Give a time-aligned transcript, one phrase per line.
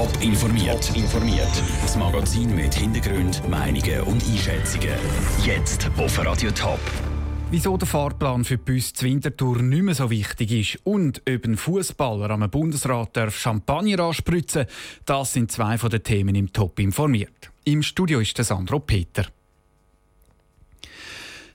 [0.00, 0.96] Top informiert.
[0.96, 1.62] informiert.
[1.82, 4.94] Das Magazin mit Hintergrund, Meinungen und Einschätzungen.
[5.44, 6.80] Jetzt auf Radio Top.
[7.50, 11.44] Wieso der Fahrplan für die Bus zur Wintertour nicht mehr so wichtig ist und ob
[11.44, 14.64] ein Fußballer am Bundesrat darf Champagner anspritzen
[15.04, 17.50] das sind zwei von den Themen im Top informiert.
[17.64, 19.26] Im Studio ist der Sandro Peter.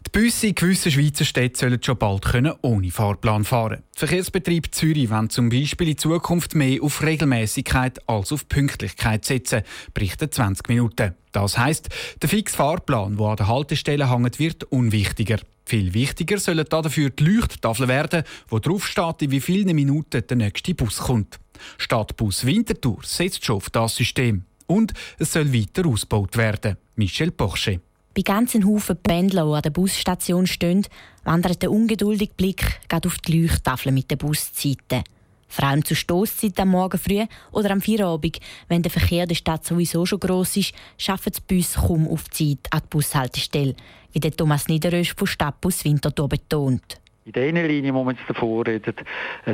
[0.05, 3.83] Die Busse in gewissen Schweizer Städten sollen schon bald können ohne Fahrplan fahren.
[3.95, 9.63] Der Verkehrsbetrieb Zürich will zum Beispiel in Zukunft mehr auf Regelmäßigkeit als auf Pünktlichkeit setzen,
[9.93, 11.15] berichtet 20 Minuten.
[11.31, 11.89] Das heisst,
[12.21, 15.39] der fixe Fahrplan, der an der Haltestelle hängt, wird unwichtiger.
[15.65, 20.37] Viel wichtiger sollen dafür die Leuchttafeln werden, wo drauf steht, in wie vielen Minuten der
[20.37, 21.39] nächste Bus kommt.
[21.77, 24.45] Stadtbus Winterthur setzt schon auf das System.
[24.67, 26.77] Und es soll weiter ausgebaut werden.
[26.95, 27.81] Michel Porsche.
[28.15, 30.87] Bei ganzen Haufen Pendler, die an der Busstation stehen,
[31.25, 35.03] wandert der ungeduldige Blick auf die Leuchttafel mit den Buszeiten.
[35.49, 39.65] Vor allem zur Stoßzeit am Morgen früh oder am Feierabend, wenn der Verkehr der Stadt
[39.65, 43.75] sowieso schon gross ist, schaffen die Bus kaum auf Zeit an die Bushaltestelle,
[44.13, 48.67] wie der Thomas Niederösch von Stadtbus Winterthur betont in der Linie, wo man jetzt davor
[48.67, 49.03] redet,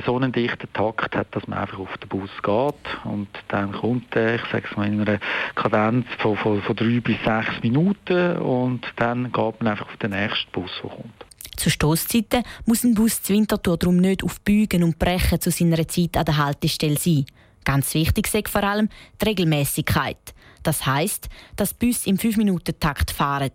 [0.06, 4.14] so einen dichten Takt hat, dass man einfach auf den Bus geht und dann kommt
[4.14, 5.20] er, ich sage es mal, in einer
[5.56, 10.12] Kadenz von, von, von drei bis sechs Minuten und dann geht man einfach auf den
[10.12, 11.26] nächsten Bus, der kommt.
[11.56, 15.88] Zu Stoßzeiten muss ein Bus zur Winterthur darum nicht auf Bügen und Brechen zu seiner
[15.88, 17.26] Zeit an der Haltestelle sein.
[17.64, 18.90] Ganz wichtig ist vor allem
[19.22, 20.34] die Regelmäßigkeit.
[20.64, 23.52] Das heißt, dass Bus im 5-Minuten-Takt fahren.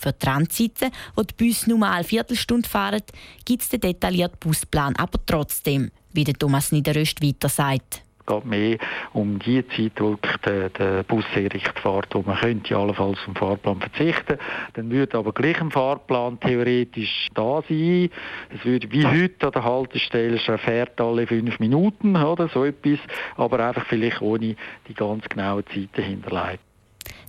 [0.00, 3.02] Für die Randzeiten, wo die Busse nur eine Viertelstunde fahren,
[3.44, 8.44] gibt es den detaillierten Busplan aber trotzdem, wie der Thomas Niederöst weiter sagt Es geht
[8.46, 8.78] mehr
[9.12, 13.36] um die Zeit, wo der, der Bus sehr richtig fährt, wo man könnte allenfalls vom
[13.36, 14.38] Fahrplan verzichten.
[14.72, 18.08] Dann würde aber gleich ein Fahrplan theoretisch da sein.
[18.48, 23.00] Es würde wie heute an der Haltestelle, er fährt alle fünf Minuten oder so etwas,
[23.36, 24.56] aber einfach vielleicht ohne
[24.88, 26.69] die ganz genauen Zeiten hinterlegt.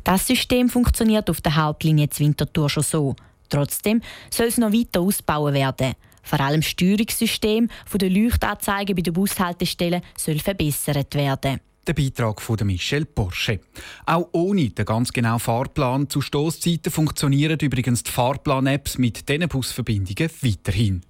[0.03, 3.15] Das System funktioniert auf der Hauptlinie Winterthur schon so.
[3.49, 5.93] Trotzdem soll es noch weiter ausgebaut werden.
[6.23, 11.59] Vor allem das Steuerungssystem der Leuchtanzeigen bei den Bushaltestellen soll verbessert werden.
[11.85, 13.59] Der Beitrag von Michel Porsche.
[14.05, 20.29] Auch ohne den ganz genauen Fahrplan zu Stoßzeiten funktionieren übrigens die Fahrplan-Apps mit diesen Busverbindungen
[20.41, 21.01] weiterhin.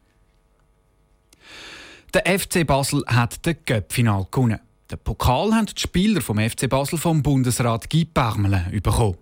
[2.13, 4.59] Der FC Basel hat den Göpp-Final gewonnen.
[4.91, 9.15] Den Pokal haben die Spieler vom FC Basel vom Bundesrat Guy Parmelin bekommen.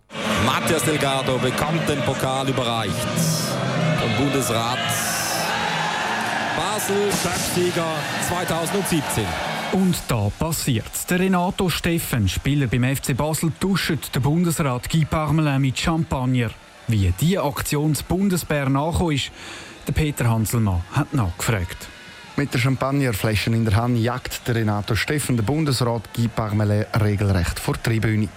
[0.44, 2.96] Matthias Delgado bekommt den Pokal überreicht
[4.00, 4.80] vom Bundesrat.
[6.58, 7.86] Basel, Chefsieger
[8.28, 9.24] 2017.
[9.74, 11.06] Und da passiert's.
[11.06, 16.50] Der Renato Steffen, Spieler beim FC Basel, duscht den Bundesrat Guy Parmelin mit Champagner.
[16.88, 19.30] Wie diese Aktion des Bundesbär nachgekommen ist,
[19.86, 21.90] der Peter Hanselmann hat nachgefragt.
[22.40, 27.60] Mit der Champagnerflasche in der Hand jagt der Renato Steffen den Bundesrat Guy Parmelin regelrecht
[27.60, 28.30] vor die Tribüne.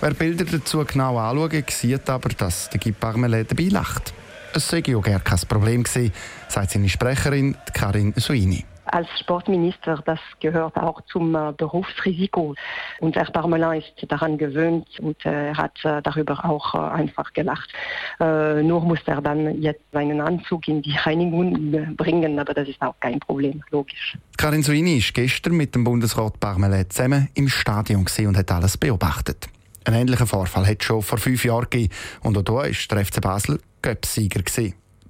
[0.00, 4.14] Wer Bilder dazu genau anschaut, sieht aber, dass der Guy Parmelin dabei lacht.
[4.54, 6.14] Es sei ja gar kein Problem gewesen,
[6.48, 12.54] sagt seine Sprecherin Karin Suini als Sportminister, das gehört auch zum äh, Berufsrisiko.
[13.00, 17.72] Und Herr Parmelin ist daran gewöhnt und äh, hat äh, darüber auch einfach gelacht.
[18.18, 22.94] Nur muss er dann jetzt seinen Anzug in die Reinigung bringen, aber das ist auch
[23.00, 24.16] kein Problem, logisch.
[24.36, 29.48] Karin Suini ist gestern mit dem Bundesrat Parmelin zusammen im Stadion und hat alles beobachtet.
[29.84, 31.92] Ein ähnlicher Vorfall hat es schon vor fünf Jahren gegeben
[32.22, 34.42] und auch hier war der FC Basel Göpsieger.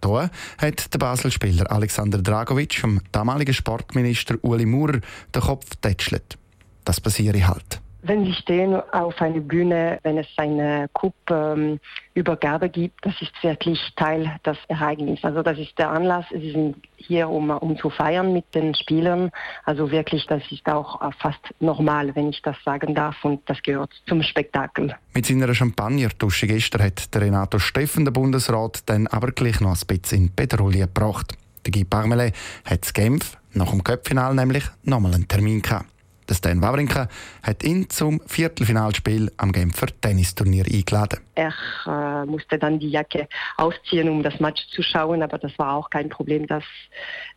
[0.04, 5.00] Hier hat der Basel-Spieler Alexander Dragovic vom damaligen Sportminister Uli Maurer
[5.34, 6.36] den Kopf tätschelt.
[6.84, 7.80] Das passiert halt.
[8.04, 13.78] Wenn Sie stehen auf einer Bühne, wenn es eine Cup-Übergabe ähm, gibt, das ist wirklich
[13.94, 15.24] Teil des Ereignisses.
[15.24, 16.24] Also das ist der Anlass.
[16.32, 19.30] Sie sind hier, um, um zu feiern mit den Spielern.
[19.64, 23.24] Also wirklich, das ist auch fast normal, wenn ich das sagen darf.
[23.24, 24.96] Und das gehört zum Spektakel.
[25.14, 29.86] Mit seiner Champagner-Dusche gestern hat der Renato Steffen, der Bundesrat, dann aber gleich noch ein
[29.86, 31.34] bisschen in Petrolie gebracht.
[31.64, 32.32] Der Guy Parmelin
[32.64, 35.91] hat in Genf nach dem Köpfinal nämlich nochmal einen Termin gehabt.
[36.32, 37.08] Der Stan Wawrinka
[37.42, 41.20] hat ihn zum Viertelfinalspiel am Genfer Tennisturnier eingeladen.
[41.34, 41.52] Er
[41.86, 43.28] äh, musste dann die Jacke
[43.58, 46.64] ausziehen, um das Match zu schauen, aber das war auch kein Problem, dass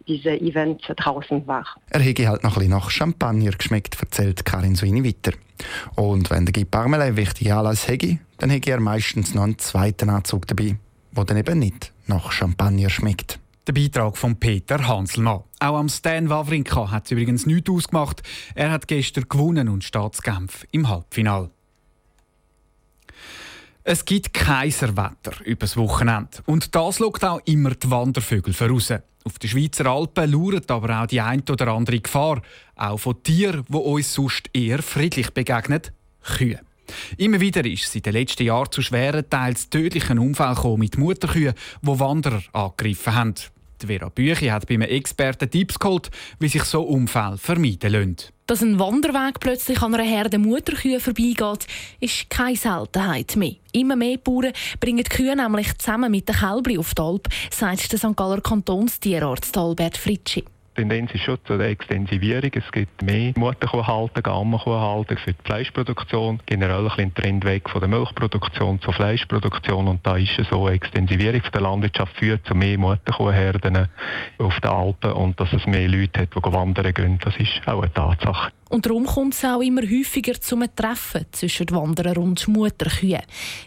[0.07, 1.65] dieses Event draußen war.
[1.89, 5.37] Er hätte halt noch ein bisschen nach Champagner geschmeckt, erzählt Karin Suini weiter.
[5.95, 10.09] Und wenn der Guy Parmelin wichtige Anlass hätte, dann hätte er meistens noch einen zweiten
[10.09, 10.77] Anzug dabei,
[11.11, 13.39] der dann eben nicht nach Champagner schmeckt.
[13.67, 15.41] Der Beitrag von Peter Hanselmann.
[15.59, 18.21] Auch am Stan Wawrinka hat es übrigens nichts ausgemacht.
[18.53, 20.19] Er hat gestern gewonnen und steht
[20.71, 21.49] im Halbfinale.
[23.83, 26.43] Es gibt Kaiserwetter übers Wochenende.
[26.45, 28.93] Und das lockt auch immer die Wandervögel voraus.
[29.23, 32.43] Auf den Schweizer Alpen lauert aber auch die ein oder andere Gefahr,
[32.75, 35.81] auch von Tieren, die uns sonst eher friedlich begegnen,
[36.21, 36.59] Kühe.
[37.17, 41.55] Immer wieder ist es in den letzten Jahren zu schweren, teils tödlichen Unfällen mit Mutterkühen,
[41.81, 43.33] die Wanderer angegriffen haben.
[43.81, 48.15] Die Vera Büchi hat bei einem Experten Tipps geholt, wie sich so Unfälle vermeiden lassen.
[48.47, 51.67] Dass ein Wanderweg plötzlich an einer Herde Mutterkühe vorbeigeht,
[51.99, 53.55] ist keine Seltenheit mehr.
[53.71, 57.91] Immer mehr Bauern bringen die Kühe nämlich zusammen mit den Kälbchen auf die Alp, sagt
[57.91, 58.15] der St.
[58.15, 60.45] Galler Kantonstierarzt Albert Fritschi.
[60.75, 62.51] Tendenz ist schon zur Extensivierung.
[62.53, 66.41] Es gibt mehr Mutterkuhhalter, Gammakuhhalter für die Fleischproduktion.
[66.45, 69.87] Generell ein Trend weg von der Milchproduktion zur Fleischproduktion.
[69.87, 73.87] Und da ist so, eine Extensivierung der Landwirtschaft führt zu mehr Mutterkuhherden
[74.37, 77.19] auf den Alpen und dass es mehr Leute hat, die wandern gehen.
[77.23, 78.51] Das ist auch eine Tatsache.
[78.69, 83.21] Und darum kommt es auch immer häufiger zu einem Treffen zwischen Wanderern und Mutterkühen.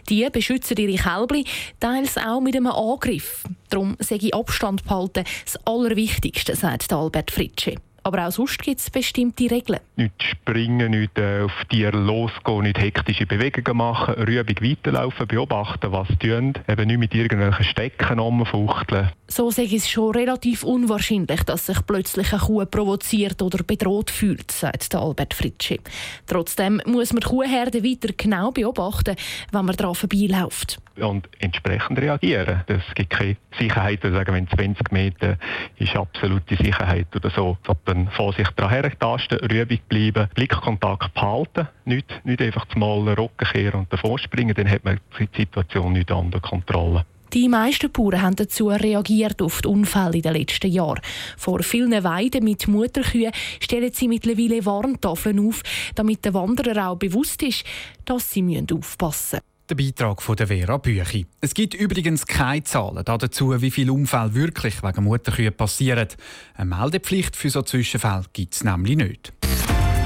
[0.09, 1.45] Die beschützen ihre Kälbchen,
[1.79, 3.43] teils auch mit einem Angriff.
[3.69, 7.75] Darum sage ich Abstand behalten das Allerwichtigste, sagt Albert Fritsche.
[8.03, 9.79] Aber auch sonst gibt es bestimmte Regeln.
[9.95, 16.07] Nicht springen, nicht äh, auf Tiere losgehen, nicht hektische Bewegungen machen, rübig weiterlaufen, beobachten, was
[16.09, 16.53] sie tun.
[16.67, 19.11] Eben nicht mit irgendwelchen Stecken rumfuchteln.
[19.27, 24.09] So sage ich es schon relativ unwahrscheinlich, dass sich plötzlich eine Kuh provoziert oder bedroht
[24.09, 25.79] fühlt, sagt Albert Fritschi.
[26.25, 29.15] Trotzdem muss man die Kuhherde weiter genau beobachten,
[29.51, 32.63] wenn man daran vorbeiläuft und entsprechend reagieren.
[32.67, 35.37] Es gibt keine Sicherheit, oder sagen, wenn 20 Meter
[35.77, 37.57] ist absolute Sicherheit oder so.
[37.85, 43.93] Dann Vorsicht daran hertasten, rübig bleiben, Blickkontakt behalten, nicht, nicht einfach mal Rücken kehren und
[43.93, 47.05] davor springen, dann hat man die Situation nicht unter Kontrolle.
[47.33, 50.99] Die meisten Bauern haben dazu reagiert auf die Unfälle in den letzten Jahren.
[51.37, 55.61] Vor vielen Weiden mit Mutterkühen stellen sie mittlerweile Warntafeln auf,
[55.93, 57.63] damit den Wanderern auch bewusst ist,
[58.05, 59.49] dass sie aufpassen müssen.
[59.69, 61.27] Der Beitrag von der Vera Büchi.
[61.41, 66.07] Es gibt übrigens keine Zahlen dazu, wie viele Unfälle wirklich wegen Mutterkühe passieren.
[66.55, 69.31] Eine Meldepflicht für so Zwischenfälle gibt es nämlich nicht.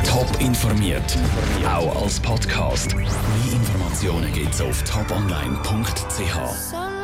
[0.06, 1.18] Top informiert,
[1.66, 2.94] auch als Podcast.
[2.94, 3.08] Mehr
[3.54, 6.84] Informationen gibt es auf toponline.ch.